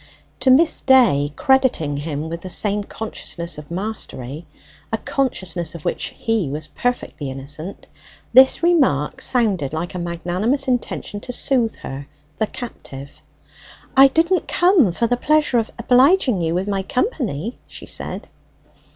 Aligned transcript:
To 0.39 0.49
Miss 0.49 0.81
Day, 0.81 1.31
crediting 1.35 1.97
him 1.97 2.27
with 2.27 2.41
the 2.41 2.49
same 2.49 2.83
consciousness 2.83 3.59
of 3.59 3.69
mastery 3.69 4.47
a 4.91 4.97
consciousness 4.97 5.75
of 5.75 5.85
which 5.85 6.05
he 6.17 6.49
was 6.49 6.69
perfectly 6.69 7.29
innocent 7.29 7.85
this 8.33 8.63
remark 8.63 9.21
sounded 9.21 9.73
like 9.73 9.93
a 9.93 9.99
magnanimous 9.99 10.67
intention 10.67 11.19
to 11.19 11.31
soothe 11.33 11.75
her, 11.75 12.07
the 12.37 12.47
captive. 12.47 13.21
"I 13.95 14.07
didn't 14.07 14.47
come 14.47 14.91
for 14.91 15.05
the 15.05 15.17
pleasure 15.17 15.59
of 15.59 15.69
obliging 15.77 16.41
you 16.41 16.55
with 16.55 16.67
my 16.67 16.81
company," 16.81 17.59
she 17.67 17.85
said. 17.85 18.27